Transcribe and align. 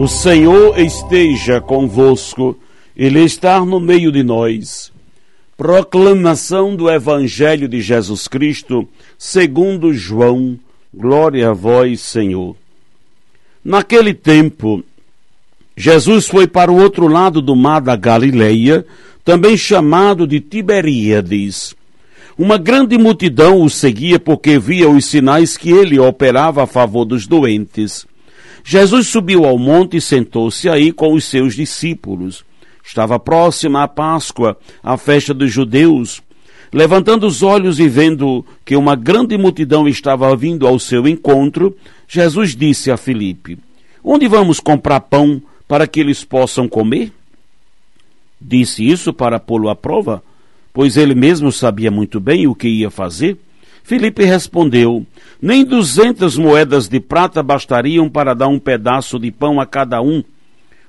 O 0.00 0.06
Senhor 0.06 0.78
esteja 0.78 1.60
convosco, 1.60 2.56
Ele 2.96 3.18
está 3.24 3.64
no 3.64 3.80
meio 3.80 4.12
de 4.12 4.22
nós. 4.22 4.92
Proclamação 5.56 6.76
do 6.76 6.88
Evangelho 6.88 7.66
de 7.66 7.80
Jesus 7.80 8.28
Cristo, 8.28 8.88
segundo 9.18 9.92
João. 9.92 10.56
Glória 10.94 11.50
a 11.50 11.52
vós, 11.52 12.00
Senhor. 12.00 12.54
Naquele 13.64 14.14
tempo, 14.14 14.84
Jesus 15.76 16.28
foi 16.28 16.46
para 16.46 16.70
o 16.70 16.80
outro 16.80 17.08
lado 17.08 17.42
do 17.42 17.56
mar 17.56 17.80
da 17.80 17.96
Galileia, 17.96 18.86
também 19.24 19.56
chamado 19.56 20.28
de 20.28 20.38
Tiberíades. 20.38 21.74
Uma 22.38 22.56
grande 22.56 22.96
multidão 22.96 23.62
o 23.62 23.68
seguia 23.68 24.20
porque 24.20 24.60
via 24.60 24.88
os 24.88 25.06
sinais 25.06 25.56
que 25.56 25.72
ele 25.72 25.98
operava 25.98 26.62
a 26.62 26.66
favor 26.68 27.04
dos 27.04 27.26
doentes. 27.26 28.06
Jesus 28.70 29.06
subiu 29.06 29.46
ao 29.46 29.56
monte 29.56 29.96
e 29.96 30.00
sentou-se 30.00 30.68
aí 30.68 30.92
com 30.92 31.14
os 31.14 31.24
seus 31.24 31.54
discípulos. 31.54 32.44
Estava 32.84 33.18
próxima 33.18 33.82
a 33.82 33.88
Páscoa, 33.88 34.58
a 34.82 34.98
festa 34.98 35.32
dos 35.32 35.50
judeus. 35.50 36.20
Levantando 36.70 37.26
os 37.26 37.42
olhos 37.42 37.80
e 37.80 37.88
vendo 37.88 38.44
que 38.66 38.76
uma 38.76 38.94
grande 38.94 39.38
multidão 39.38 39.88
estava 39.88 40.36
vindo 40.36 40.66
ao 40.66 40.78
seu 40.78 41.08
encontro, 41.08 41.74
Jesus 42.06 42.54
disse 42.54 42.90
a 42.90 42.98
Filipe: 42.98 43.58
Onde 44.04 44.28
vamos 44.28 44.60
comprar 44.60 45.00
pão 45.00 45.40
para 45.66 45.86
que 45.86 45.98
eles 45.98 46.22
possam 46.22 46.68
comer? 46.68 47.10
Disse 48.38 48.86
isso 48.86 49.14
para 49.14 49.40
pô-lo 49.40 49.70
à 49.70 49.74
prova, 49.74 50.22
pois 50.74 50.98
ele 50.98 51.14
mesmo 51.14 51.50
sabia 51.50 51.90
muito 51.90 52.20
bem 52.20 52.46
o 52.46 52.54
que 52.54 52.68
ia 52.68 52.90
fazer. 52.90 53.38
Filipe 53.88 54.22
respondeu: 54.22 55.06
Nem 55.40 55.64
duzentas 55.64 56.36
moedas 56.36 56.88
de 56.88 57.00
prata 57.00 57.42
bastariam 57.42 58.06
para 58.06 58.34
dar 58.34 58.46
um 58.46 58.58
pedaço 58.58 59.18
de 59.18 59.30
pão 59.30 59.58
a 59.58 59.64
cada 59.64 60.02
um. 60.02 60.22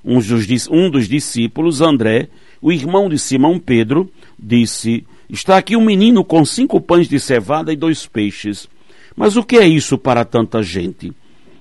Um 0.03 0.19
dos, 0.19 0.67
um 0.69 0.89
dos 0.89 1.07
discípulos, 1.07 1.79
André, 1.79 2.27
o 2.61 2.73
irmão 2.73 3.07
de 3.07 3.17
Simão 3.17 3.57
Pedro, 3.57 4.11
disse: 4.37 5.05
Está 5.29 5.55
aqui 5.55 5.77
um 5.77 5.85
menino 5.85 6.25
com 6.25 6.43
cinco 6.43 6.81
pães 6.81 7.07
de 7.07 7.21
cevada 7.21 7.71
e 7.71 7.77
dois 7.77 8.05
peixes. 8.05 8.67
Mas 9.15 9.37
o 9.37 9.45
que 9.45 9.55
é 9.55 9.65
isso 9.65 9.97
para 9.97 10.25
tanta 10.25 10.61
gente? 10.61 11.13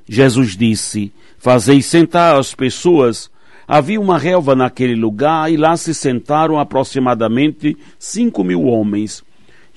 Jesus 0.09 0.57
disse: 0.57 1.13
Fazei 1.39 1.81
sentar 1.83 2.37
as 2.37 2.53
pessoas. 2.53 3.31
Havia 3.65 4.01
uma 4.01 4.19
relva 4.19 4.57
naquele 4.57 4.97
lugar 4.97 5.53
e 5.53 5.57
lá 5.57 5.77
se 5.77 5.95
sentaram 5.95 6.59
aproximadamente 6.59 7.77
cinco 7.97 8.43
mil 8.43 8.65
homens. 8.65 9.23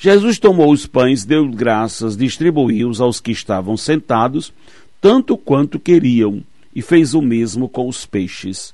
Jesus 0.03 0.39
tomou 0.39 0.71
os 0.71 0.87
pães, 0.87 1.23
deu 1.23 1.47
graças, 1.47 2.17
distribuiu-os 2.17 2.99
aos 2.99 3.19
que 3.19 3.31
estavam 3.31 3.77
sentados, 3.77 4.51
tanto 4.99 5.37
quanto 5.37 5.79
queriam, 5.79 6.43
e 6.75 6.81
fez 6.81 7.13
o 7.13 7.21
mesmo 7.21 7.69
com 7.69 7.87
os 7.87 8.03
peixes. 8.03 8.73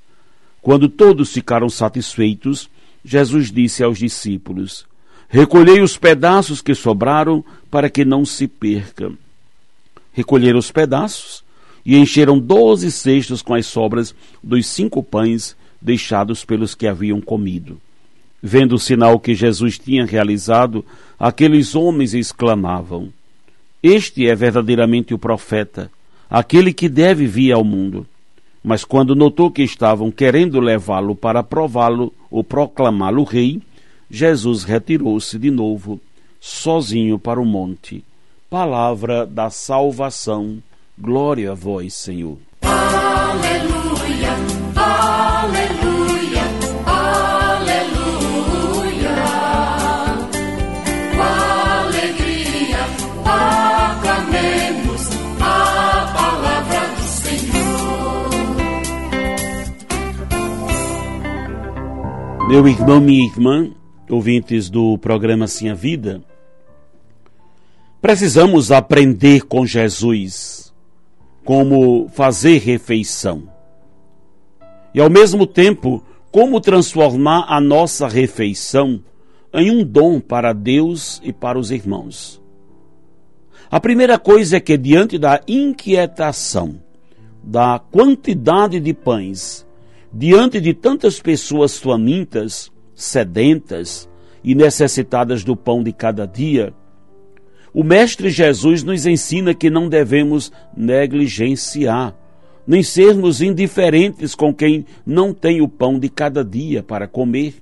Quando 0.61 0.88
todos 0.88 1.34
ficaram 1.34 1.67
satisfeitos, 1.67 2.69
Jesus 3.03 3.52
disse 3.52 3.84
aos 3.84 4.00
discípulos: 4.00 4.85
Recolhei 5.28 5.81
os 5.81 5.97
pedaços 5.97 6.62
que 6.62 6.74
sobraram, 6.74 7.44
para 7.69 7.90
que 7.90 8.06
não 8.06 8.23
se 8.23 8.47
perca. 8.47 9.12
Recolheram 10.13 10.59
os 10.59 10.72
pedaços 10.72 11.44
e 11.85 11.97
encheram 11.97 12.40
doze 12.40 12.90
cestos 12.90 13.41
com 13.41 13.53
as 13.53 13.66
sobras 13.66 14.16
dos 14.41 14.66
cinco 14.66 15.03
pães 15.03 15.57
deixados 15.81 16.46
pelos 16.46 16.73
que 16.73 16.88
haviam 16.88 17.19
comido. 17.19 17.81
Vendo 18.42 18.75
o 18.75 18.80
sinal 18.80 19.20
que 19.20 19.34
Jesus 19.34 19.80
tinha 19.80 20.06
realizado, 20.06 20.86
aqueles 21.20 21.75
homens 21.75 22.14
exclamavam: 22.14 23.12
Este 23.81 24.28
é 24.28 24.36
verdadeiramente 24.36 25.14
o 25.14 25.18
profeta, 25.18 25.92
aquele 26.30 26.74
que 26.74 26.88
deve 26.88 27.26
vir 27.26 27.52
ao 27.52 27.64
mundo. 27.64 28.06
Mas 28.64 28.84
quando 28.84 29.16
notou 29.16 29.50
que 29.50 29.64
estavam 29.64 30.12
querendo 30.12 30.59
levá-lo 30.59 31.16
para 31.16 31.42
prová-lo 31.42 32.14
ou 32.30 32.44
proclamá-lo 32.44 33.24
rei, 33.24 33.62
Jesus 34.09 34.64
retirou-se 34.64 35.38
de 35.40 35.50
novo, 35.50 36.00
sozinho 36.40 37.18
para 37.18 37.40
o 37.40 37.46
monte. 37.46 38.03
Palavra 38.50 39.26
da 39.26 39.50
salvação. 39.50 40.62
Glória 40.97 41.52
a 41.52 41.53
vós, 41.53 41.94
Senhor. 41.94 42.47
Meu 62.48 62.66
irmão, 62.66 63.02
minha 63.02 63.28
irmã, 63.28 63.70
ouvintes 64.10 64.70
do 64.70 64.98
programa 64.98 65.48
Sim 65.48 65.68
a 65.68 65.74
Vida, 65.74 66.24
precisamos 68.02 68.72
aprender 68.72 69.42
com 69.42 69.66
Jesus 69.66 70.74
como 71.44 72.08
fazer 72.08 72.59
refeição. 72.59 73.50
E 74.94 75.02
ao 75.02 75.09
mesmo 75.09 75.46
tempo, 75.46 76.02
como 76.32 76.62
transformar 76.62 77.46
a 77.50 77.59
nossa 77.59 78.08
refeição 78.08 79.04
em 79.54 79.70
um 79.70 79.84
dom 79.84 80.20
para 80.22 80.54
Deus 80.54 81.22
e 81.26 81.34
para 81.34 81.59
os 81.59 81.70
irmãos. 81.70 82.42
A 83.69 83.79
primeira 83.79 84.17
coisa 84.17 84.57
é 84.57 84.59
que, 84.59 84.78
diante 84.78 85.17
da 85.17 85.41
inquietação, 85.47 86.79
da 87.44 87.79
quantidade 87.79 88.79
de 88.79 88.94
pães 88.94 89.67
diante 90.13 90.61
de 90.61 90.73
tantas 90.73 91.19
pessoas 91.19 91.78
famintas, 91.78 92.72
sedentas 92.95 94.09
e 94.44 94.55
necessitadas 94.55 95.44
do 95.44 95.55
pão 95.55 95.83
de 95.83 95.91
cada 95.91 96.25
dia, 96.25 96.73
o 97.73 97.83
Mestre 97.83 98.29
Jesus 98.29 98.83
nos 98.83 99.05
ensina 99.05 99.53
que 99.53 99.69
não 99.69 99.89
devemos 99.89 100.51
negligenciar, 100.75 102.16
nem 102.66 102.81
sermos 102.81 103.41
indiferentes 103.41 104.34
com 104.34 104.53
quem 104.53 104.85
não 105.05 105.34
tem 105.34 105.61
o 105.61 105.67
pão 105.67 105.99
de 105.99 106.09
cada 106.09 106.44
dia 106.44 106.81
para 106.81 107.07
comer. 107.07 107.55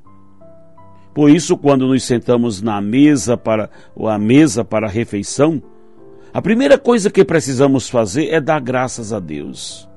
Por 1.14 1.30
isso, 1.30 1.58
quando 1.58 1.88
nos 1.88 2.04
sentamos 2.04 2.62
na 2.62 2.80
mesa 2.80 3.36
para 3.36 3.70
à 3.98 4.18
mesa 4.18 4.64
para 4.64 4.88
a 4.88 4.90
refeição, 4.90 5.62
a 6.36 6.42
primeira 6.42 6.78
coisa 6.78 7.10
que 7.10 7.24
precisamos 7.24 7.90
fazer 7.90 8.28
é 8.28 8.42
dar 8.42 8.60
graças 8.60 9.14
a 9.14 9.20
Deus 9.20 9.88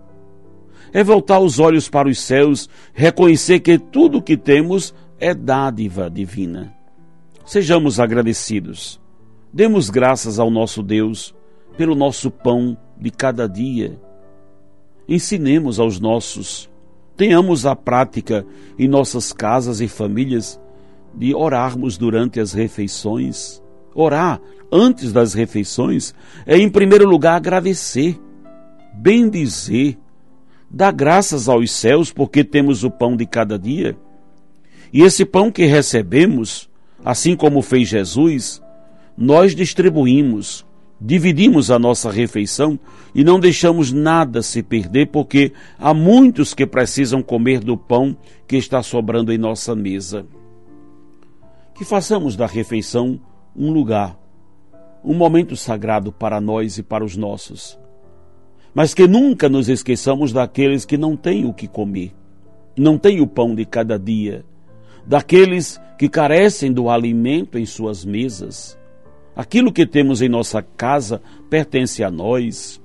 é 0.92 1.02
voltar 1.02 1.38
os 1.40 1.58
olhos 1.58 1.88
para 1.88 2.08
os 2.08 2.18
céus, 2.20 2.68
reconhecer 2.92 3.60
que 3.60 3.78
tudo 3.78 4.18
o 4.18 4.22
que 4.22 4.36
temos 4.36 4.94
é 5.18 5.34
dádiva 5.34 6.10
divina. 6.10 6.72
Sejamos 7.44 7.98
agradecidos. 7.98 9.00
Demos 9.52 9.90
graças 9.90 10.38
ao 10.38 10.50
nosso 10.50 10.82
Deus 10.82 11.34
pelo 11.76 11.94
nosso 11.94 12.30
pão 12.30 12.76
de 12.98 13.10
cada 13.10 13.48
dia. 13.48 13.98
Ensinemos 15.08 15.80
aos 15.80 15.98
nossos, 15.98 16.68
tenhamos 17.16 17.64
a 17.64 17.74
prática 17.74 18.44
em 18.78 18.86
nossas 18.86 19.32
casas 19.32 19.80
e 19.80 19.88
famílias 19.88 20.60
de 21.14 21.34
orarmos 21.34 21.96
durante 21.96 22.38
as 22.40 22.52
refeições. 22.52 23.62
Orar 23.94 24.40
antes 24.70 25.12
das 25.12 25.34
refeições 25.34 26.14
é, 26.46 26.56
em 26.56 26.68
primeiro 26.68 27.08
lugar, 27.08 27.36
agradecer, 27.36 28.18
bendizer, 28.94 29.96
Dá 30.70 30.90
graças 30.90 31.48
aos 31.48 31.70
céus 31.70 32.12
porque 32.12 32.44
temos 32.44 32.84
o 32.84 32.90
pão 32.90 33.16
de 33.16 33.24
cada 33.24 33.58
dia. 33.58 33.96
E 34.92 35.02
esse 35.02 35.24
pão 35.24 35.50
que 35.50 35.64
recebemos, 35.64 36.68
assim 37.02 37.34
como 37.34 37.62
fez 37.62 37.88
Jesus, 37.88 38.62
nós 39.16 39.54
distribuímos, 39.54 40.66
dividimos 41.00 41.70
a 41.70 41.78
nossa 41.78 42.10
refeição 42.10 42.78
e 43.14 43.24
não 43.24 43.40
deixamos 43.40 43.92
nada 43.92 44.42
se 44.42 44.62
perder, 44.62 45.06
porque 45.06 45.52
há 45.78 45.94
muitos 45.94 46.52
que 46.52 46.66
precisam 46.66 47.22
comer 47.22 47.60
do 47.60 47.76
pão 47.76 48.16
que 48.46 48.56
está 48.56 48.82
sobrando 48.82 49.32
em 49.32 49.38
nossa 49.38 49.74
mesa. 49.74 50.26
Que 51.74 51.84
façamos 51.84 52.36
da 52.36 52.46
refeição 52.46 53.18
um 53.56 53.70
lugar 53.70 54.18
um 55.04 55.14
momento 55.14 55.56
sagrado 55.56 56.12
para 56.12 56.40
nós 56.40 56.78
e 56.78 56.82
para 56.82 57.04
os 57.04 57.16
nossos. 57.16 57.78
Mas 58.74 58.94
que 58.94 59.06
nunca 59.06 59.48
nos 59.48 59.68
esqueçamos 59.68 60.32
daqueles 60.32 60.84
que 60.84 60.96
não 60.96 61.16
têm 61.16 61.46
o 61.46 61.54
que 61.54 61.66
comer, 61.66 62.14
não 62.76 62.98
têm 62.98 63.20
o 63.20 63.26
pão 63.26 63.54
de 63.54 63.64
cada 63.64 63.98
dia, 63.98 64.44
daqueles 65.06 65.80
que 65.96 66.08
carecem 66.08 66.72
do 66.72 66.88
alimento 66.90 67.58
em 67.58 67.66
suas 67.66 68.04
mesas. 68.04 68.78
Aquilo 69.34 69.72
que 69.72 69.86
temos 69.86 70.20
em 70.20 70.28
nossa 70.28 70.62
casa 70.62 71.22
pertence 71.48 72.04
a 72.04 72.10
nós 72.10 72.80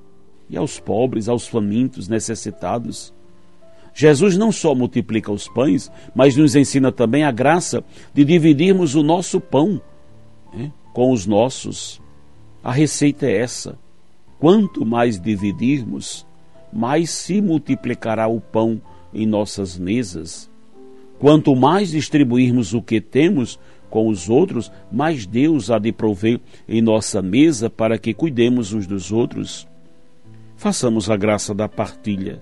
e 0.49 0.55
aos 0.55 0.79
pobres, 0.79 1.27
aos 1.27 1.47
famintos, 1.47 2.07
necessitados. 2.07 3.13
Jesus 3.93 4.37
não 4.37 4.51
só 4.51 4.73
multiplica 4.73 5.31
os 5.31 5.47
pães, 5.47 5.91
mas 6.15 6.35
nos 6.35 6.55
ensina 6.55 6.91
também 6.91 7.23
a 7.23 7.31
graça 7.31 7.83
de 8.13 8.23
dividirmos 8.23 8.95
o 8.95 9.03
nosso 9.03 9.39
pão 9.39 9.81
com 10.93 11.11
os 11.11 11.25
nossos. 11.25 12.01
A 12.63 12.71
receita 12.71 13.25
é 13.25 13.37
essa: 13.37 13.77
quanto 14.39 14.85
mais 14.85 15.19
dividirmos, 15.19 16.25
mais 16.71 17.09
se 17.09 17.41
multiplicará 17.41 18.27
o 18.27 18.39
pão 18.39 18.81
em 19.13 19.25
nossas 19.25 19.77
mesas. 19.77 20.49
Quanto 21.19 21.55
mais 21.55 21.91
distribuirmos 21.91 22.73
o 22.73 22.81
que 22.81 22.99
temos 22.99 23.59
com 23.89 24.07
os 24.07 24.29
outros, 24.29 24.71
mais 24.91 25.25
Deus 25.25 25.69
há 25.69 25.77
de 25.77 25.91
prover 25.91 26.39
em 26.67 26.81
nossa 26.81 27.21
mesa 27.21 27.69
para 27.69 27.97
que 27.97 28.13
cuidemos 28.13 28.73
uns 28.73 28.87
dos 28.87 29.11
outros. 29.11 29.67
Façamos 30.57 31.09
a 31.09 31.15
graça 31.15 31.53
da 31.53 31.69
partilha. 31.69 32.41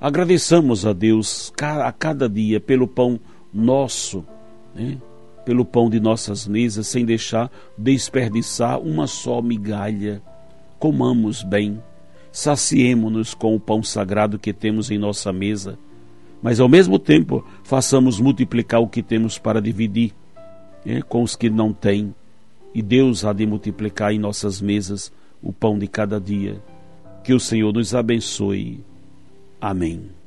Agradeçamos 0.00 0.84
a 0.84 0.92
Deus 0.92 1.52
a 1.60 1.92
cada 1.92 2.28
dia 2.28 2.60
pelo 2.60 2.86
pão 2.86 3.20
nosso, 3.52 4.24
né? 4.74 4.98
Pelo 5.48 5.64
pão 5.64 5.88
de 5.88 5.98
nossas 5.98 6.46
mesas, 6.46 6.88
sem 6.88 7.06
deixar 7.06 7.50
desperdiçar 7.78 8.78
uma 8.78 9.06
só 9.06 9.40
migalha. 9.40 10.20
Comamos 10.78 11.42
bem, 11.42 11.82
saciemo-nos 12.30 13.32
com 13.32 13.56
o 13.56 13.58
pão 13.58 13.82
sagrado 13.82 14.38
que 14.38 14.52
temos 14.52 14.90
em 14.90 14.98
nossa 14.98 15.32
mesa, 15.32 15.78
mas 16.42 16.60
ao 16.60 16.68
mesmo 16.68 16.98
tempo 16.98 17.42
façamos 17.64 18.20
multiplicar 18.20 18.82
o 18.82 18.88
que 18.88 19.02
temos 19.02 19.38
para 19.38 19.58
dividir 19.58 20.12
né? 20.84 21.00
com 21.00 21.22
os 21.22 21.34
que 21.34 21.48
não 21.48 21.72
têm. 21.72 22.14
E 22.74 22.82
Deus 22.82 23.24
há 23.24 23.32
de 23.32 23.46
multiplicar 23.46 24.12
em 24.12 24.18
nossas 24.18 24.60
mesas 24.60 25.10
o 25.42 25.50
pão 25.50 25.78
de 25.78 25.88
cada 25.88 26.20
dia. 26.20 26.62
Que 27.24 27.32
o 27.32 27.40
Senhor 27.40 27.72
nos 27.72 27.94
abençoe. 27.94 28.84
Amém. 29.58 30.10